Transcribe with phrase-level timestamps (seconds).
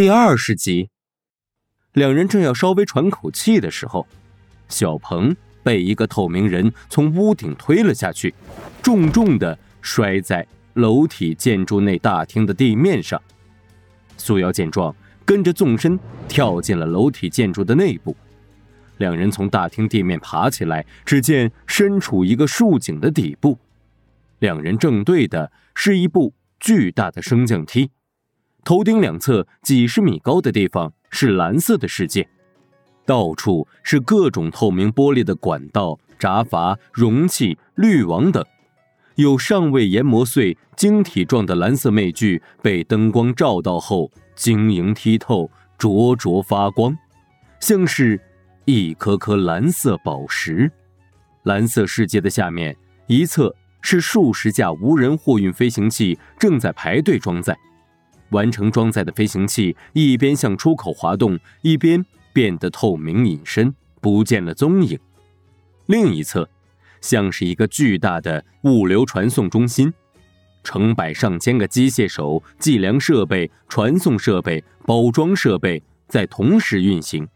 [0.00, 0.88] 第二十集，
[1.92, 4.06] 两人正要稍微喘口气的时候，
[4.66, 8.32] 小鹏被一个透明人从屋顶推了下去，
[8.80, 13.20] 重重的摔在楼体建筑内大厅的地面上。
[14.16, 18.16] 苏瑶见状，跟着纵身跳进了楼体建筑的内部。
[18.96, 23.58] 两人从大厅地面爬起来，只见身处一个竖井的底部，
[24.38, 27.90] 两人正对的是一部巨大的升降梯。
[28.64, 32.28] 头顶两侧几十米高的地方是蓝色的世界，
[33.06, 38.44] 到处是各种透明玻璃的管道、闸阀、容器、滤网等，
[39.16, 46.96] 有尚未研磨碎晶体状的蓝色面具被灯光照到后晶莹剔透、灼灼发光，
[47.58, 48.20] 像是
[48.66, 50.70] 一颗颗蓝色宝石。
[51.44, 57.58] 蓝色世界的下面一侧是数十架无人货运飞行器正在排队装载。
[58.30, 64.98] 完成装载的飞行器一边向出口滑动，一边变得透明隐身，不见了踪影。
[65.86, 66.48] 另一侧，
[67.00, 69.92] 像是一个巨大的物流传送中心，
[70.62, 77.26] 成百上千个机械手、计量设备、传送设备、包装设备在同时运行。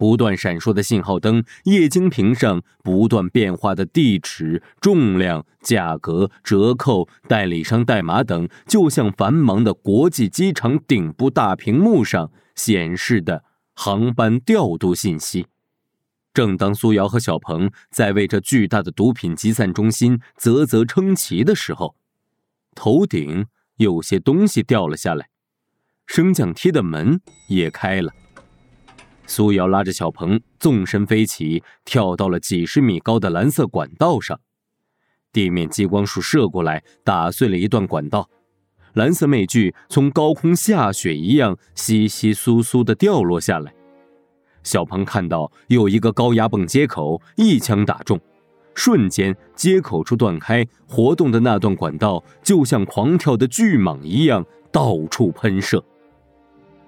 [0.00, 15.46] 不断闪烁的信号灯，液晶屏上不断变化的地址、重量、价格、折扣、代理商代码等，就像繁忙的国际机场顶部大屏幕上显示的航班调度信息。
[16.32, 21.94] 正当苏瑶和小鹏在为这巨大的毒品集散中心啧啧称奇的时候，
[22.74, 23.44] 头顶
[23.76, 25.28] 有些东西掉了下来，
[26.06, 28.10] 升降梯的门也开了。
[29.30, 34.40] 苏瑶拉着小鹏纵身飞起，跳到了几十米高的蓝色管道上。
[35.32, 38.28] 地面激光束射过来，打碎了一段管道。
[38.94, 43.72] 蓝色媚具从高空下雪一样，稀稀疏疏的掉落下来。
[44.64, 48.18] 小鹏看到有一个高压泵接口，一枪打中，
[48.74, 55.84] 瞬间接口处断开，活动的那段管道就像狂跳的巨蟒一样，到处喷射。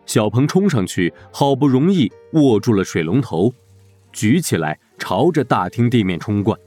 [0.05, 3.53] 小鹏冲上去，好不容易握住了水龙头，
[4.13, 6.59] 举起来朝着大厅地面冲灌。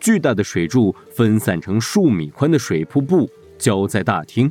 [0.00, 3.28] 巨大的水柱分散成数米宽的水瀑布，
[3.58, 4.50] 浇在大厅。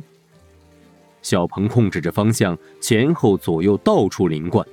[1.20, 4.66] 小鹏控制着方向，前后左右到处淋灌。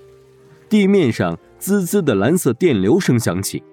[0.70, 3.64] 地面上滋滋的蓝色电流声响起，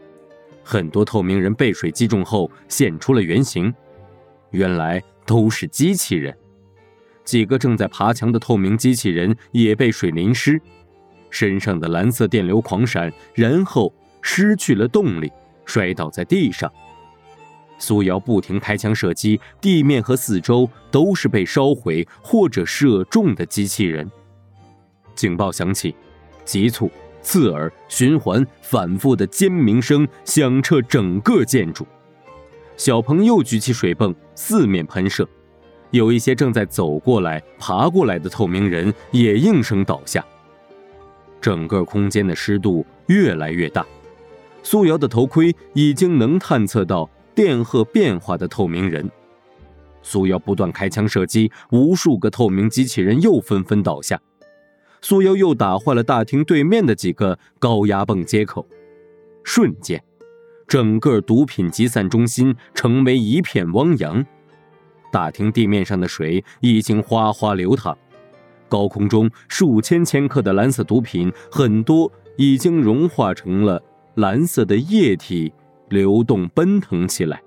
[0.64, 3.72] 很多透明人被水击中后现出了原形，
[4.50, 6.36] 原来都是机器人。
[7.26, 10.58] 几个正在爬墙的透明机器人也被水淋湿，
[11.28, 13.92] 身上的蓝色电流狂闪，然后
[14.22, 15.30] 失去了动力，
[15.66, 16.72] 摔倒在地上。
[17.78, 24.10] 苏瑶不停开枪射击，地面和四周都是被烧毁或者射中的机器人。
[25.14, 25.94] 警报响起，
[26.44, 31.84] 急促、刺耳、循环、反复的尖鸣声响彻整个建筑。
[32.76, 35.28] 小鹏又举起水泵，四面喷射。
[35.96, 40.24] 有一些正在走过来、爬过来的透明人也应声倒下。
[41.40, 43.84] 整个空间的湿度越来越大，
[44.62, 49.10] 苏瑶的头盔已经能探测到电荷变化的透明人。
[50.02, 54.20] 苏瑶不断开枪射击，无数个透明机器人又纷纷倒下。
[55.00, 58.66] 苏瑶又打坏了大厅对面的几个高压泵接口，
[59.44, 60.02] 瞬间，
[60.66, 64.24] 整个毒品集散中心成为一片汪洋。
[65.12, 67.96] 大厅地面上的水已经哗哗流淌，
[68.68, 73.82] 高空中数千千克的蓝色毒品，很多已经融化成了
[74.16, 75.52] 蓝色的液体，
[75.88, 77.42] 流动奔腾起来。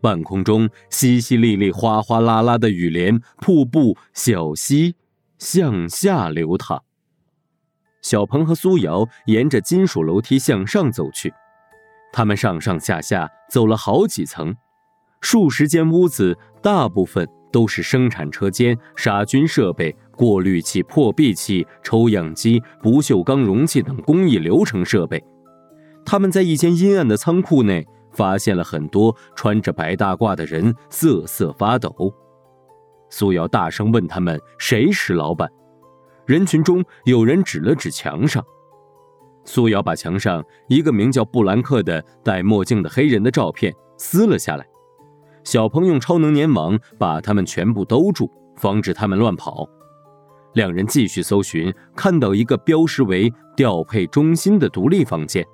[0.00, 4.94] 半空中淅淅沥沥、哗哗啦啦的雨帘、瀑布、小溪
[5.38, 6.82] 向下流淌。
[8.00, 11.34] 小鹏和苏瑶沿着金属楼梯向上走去，
[12.14, 14.56] 他们上上下下走了好几层。
[15.20, 25.22] 数十间屋子，大部分都是生产车间、杀菌设备、过滤器、破壁器、抽样机、不锈钢容器等工艺流程设备。
[26.04, 31.94] 他们在一间阴暗的仓库内发现了很多穿着白大褂的人，瑟瑟发抖。
[33.10, 35.50] 苏瑶大声问他们：“谁是老板？”
[36.24, 38.44] 人群中有人指了指墙上。
[39.44, 44.64] 苏瑶把墙上一个名叫布兰克的戴墨镜的黑人的照片撕了下来。
[45.44, 49.68] 小鹏用超能粘网把他们全部兜住，防止他们乱跑。
[50.54, 55.46] 两人继续搜寻，看到一个标识为调配中心的独立房间。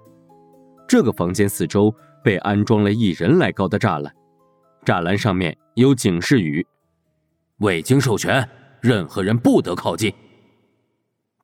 [0.88, 1.94] 这个房间四周
[2.24, 4.12] 被安装了一人来高的栅栏，
[4.84, 6.66] 栅栏上面有警示语
[7.58, 8.48] ：“未经授权，
[8.80, 10.14] 任何人不得靠近。”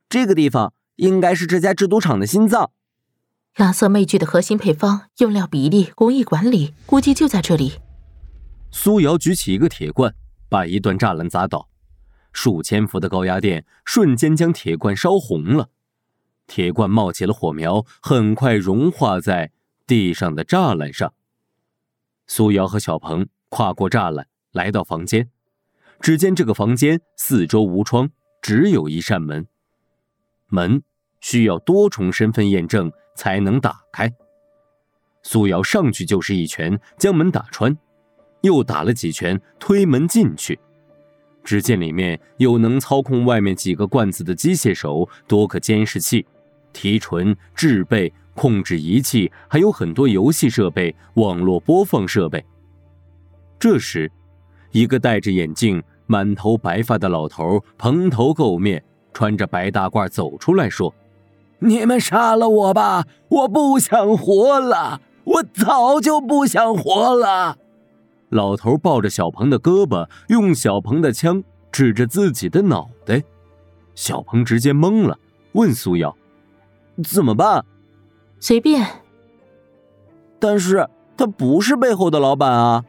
[0.09, 2.71] 这个地方应该是这家制毒厂的心脏。
[3.57, 7.73] 蓝色魅具的核心配方、用料比例、工艺管理，估计就在这里。
[8.75, 10.15] 苏瑶举起一个铁罐，
[10.49, 11.69] 把一段栅栏砸倒，
[12.33, 15.69] 数千伏的高压电瞬间将铁罐烧红了，
[16.47, 19.53] 铁罐冒起了火苗，很快融化在
[19.87, 21.13] 地上的栅栏上。
[22.27, 25.29] 苏瑶和小鹏跨过栅栏，来到房间，
[26.01, 28.09] 只见这个房间四周无窗，
[28.41, 29.47] 只有一扇门，
[30.49, 30.83] 门
[31.21, 34.11] 需要多重身份验证才能打开。
[35.23, 37.77] 苏瑶上去就是一拳，将门打穿。
[38.43, 40.59] 又打了几拳，推门进去，
[41.43, 46.25] 只见里面有能操控外面几个罐子的机械手，多个监视器、
[46.73, 52.45] 提纯、制备、控制仪器，还有很多游戏设备、网络播放设备。
[53.59, 54.11] 这时，
[54.73, 60.93] 一个戴着眼镜、满头白发的老头蓬头垢面，穿着白大褂走出来说
[61.61, 63.07] ：“你们杀了我吧！
[63.29, 67.59] 我不想活了，我早就不想活了。”
[68.33, 73.23] 老头抱着小鹏的胳膊，用小鹏的枪指着自己的脑袋。
[73.95, 75.19] 小鹏直接懵了，
[75.53, 76.17] 问苏瑶
[77.05, 77.63] ：“怎么办
[78.41, 78.87] ？”“随便。
[80.41, 82.83] ”“但是他不是背后的老板啊。”“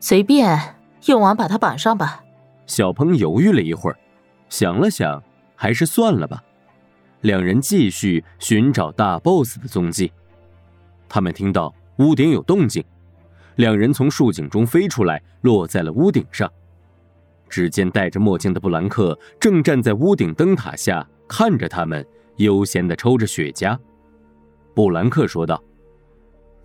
[0.00, 2.24] 随便，用网把他绑上吧。”
[2.66, 3.98] 小鹏犹豫了一会儿，
[4.48, 5.22] 想了想，
[5.54, 6.42] 还是算了吧。
[7.20, 10.10] 两人继续寻找大 boss 的踪迹。
[11.06, 12.82] 他们听到屋顶有动静。
[13.56, 16.50] 两人从树井中飞出来，落在了屋顶上。
[17.48, 22.06] 只见戴着墨镜的布兰克正站在屋顶灯塔下，看着他们，
[22.36, 23.78] 悠闲地抽着雪茄。
[24.74, 25.62] 布兰克说道：“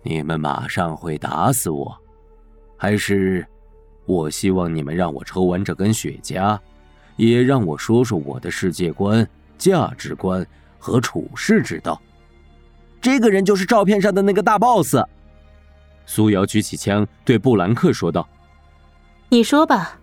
[0.02, 1.94] 你们马上会打死我，
[2.76, 3.46] 还是
[4.06, 6.58] 我希望你们让我抽完这根雪茄，
[7.16, 10.46] 也让我说说我的世界观、价值观
[10.78, 12.00] 和处世之道。”
[12.98, 14.96] 这个人就是照片上的那个大 boss。
[16.08, 18.26] 苏瑶举起枪，对布兰克说道
[19.28, 20.00] ：“你说吧。”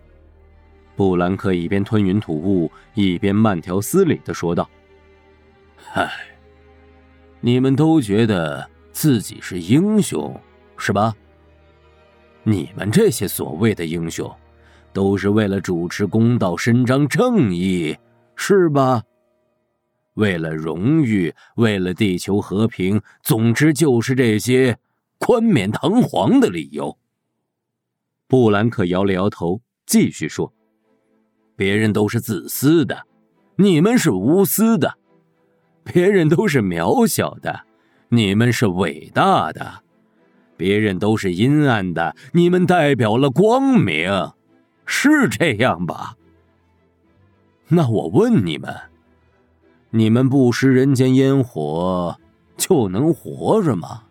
[0.94, 4.70] 布兰克一边吞云吐雾，一边慢条斯理的说道
[5.76, 6.08] ：“嗨，
[7.40, 10.40] 你们都觉得自己是英雄，
[10.78, 11.12] 是吧？
[12.44, 14.32] 你们这些所谓的英雄，
[14.92, 17.98] 都是为了主持公道、伸张正义，
[18.36, 19.02] 是吧？
[20.14, 24.78] 为了荣誉，为了地球和平，总之就是这些。”
[25.18, 26.98] 冠冕堂皇的理由。
[28.28, 30.52] 布兰克摇了摇头，继续说
[31.56, 33.06] ：“别人都是自私的，
[33.56, 34.90] 你们是无私的；
[35.84, 37.64] 别人都是渺小的，
[38.08, 39.82] 你们是伟大的；
[40.56, 44.10] 别人都是阴暗的，你们代表了光明，
[44.84, 46.16] 是这样吧？
[47.68, 48.74] 那我问你们：
[49.90, 52.18] 你们不食人间烟火，
[52.56, 54.02] 就能活着吗？”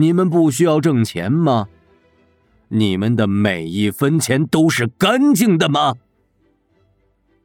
[0.00, 1.66] 你们不需要挣钱吗？
[2.68, 5.94] 你们的每一分钱都是干净的吗？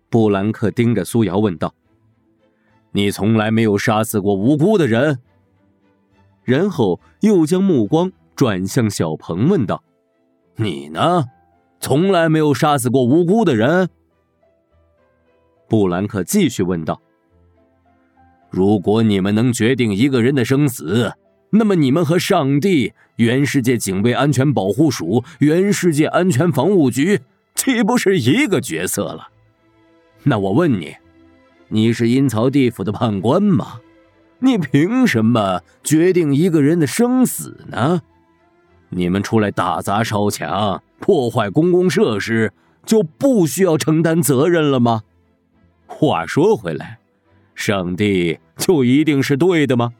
[0.07, 1.73] 布兰克盯着苏瑶问道
[2.93, 5.17] ：“你从来没有杀死过无辜的人？”
[6.45, 9.83] 然后又将目光转向小鹏问道
[10.55, 11.25] ：“你呢？
[11.79, 13.89] 从来没有杀死过无辜的人？”
[15.67, 17.01] 布兰克继续问道
[18.51, 21.11] ：“如果你们能决定一个人的生死？”
[21.55, 27.21] 那么你们和上帝、原世界警卫安全保护署、原世界安全防务局
[27.53, 29.29] 岂不是一个角色了？
[30.23, 30.95] 那我问你，
[31.67, 33.79] 你是阴曹地府的判官吗？
[34.39, 38.01] 你凭什么决定一个人的生死呢？
[38.89, 42.51] 你们出来打砸烧抢、破坏公共设施，
[42.83, 45.03] 就不需要承担责任了吗？
[45.85, 46.97] 话说回来，
[47.53, 49.93] 上帝就一定是对的吗？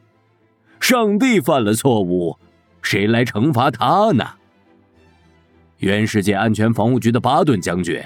[0.86, 2.38] 上帝犯了错误，
[2.82, 4.22] 谁来惩罚他呢？
[5.78, 8.04] 原世界安全防务局的巴顿将军，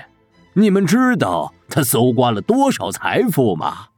[0.53, 3.89] 你们知道他搜刮了多少财富吗？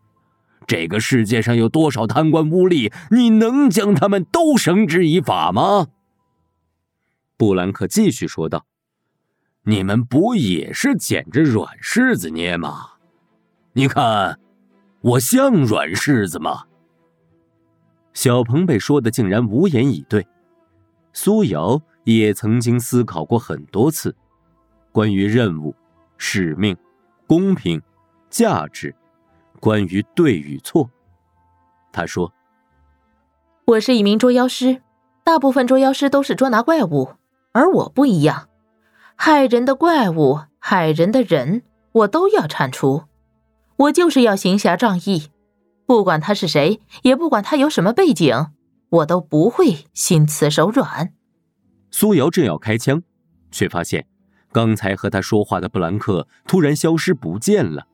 [0.67, 2.91] 这个世界上有多少贪官污吏？
[3.11, 5.89] 你能将他们都绳之以法吗？
[7.37, 8.65] 布兰克继续说道
[9.65, 12.93] ：“你们不也是捡着软柿子捏吗？
[13.75, 14.41] 你看，
[15.03, 16.63] 我像软柿子吗？”
[18.12, 20.26] 小鹏被说的竟然无言以对，
[21.12, 24.14] 苏瑶也曾经思考过很多次，
[24.93, 25.75] 关于任务、
[26.17, 26.76] 使命、
[27.26, 27.81] 公平、
[28.29, 28.95] 价值，
[29.61, 30.90] 关于对与错。
[31.93, 32.33] 他说
[33.64, 34.83] ：“我是一名捉妖师，
[35.25, 37.14] 大部分捉妖师都是捉拿怪物，
[37.52, 38.49] 而我不一样，
[39.17, 41.62] 害人的怪物、害人的人，
[41.93, 43.05] 我都要铲除。
[43.76, 45.31] 我就是要行侠仗义，
[45.90, 48.52] 不管他是谁，也不管他有什么背景，
[48.90, 51.12] 我都不会心慈手软。
[51.90, 53.02] 苏瑶正要开枪，
[53.50, 54.06] 却发现
[54.52, 57.88] 刚才和他说话的布兰克突然消失不见了，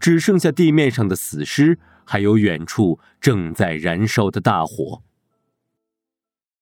[0.00, 5.02] 只剩下地面上的死尸，还有远处正在燃烧的大火。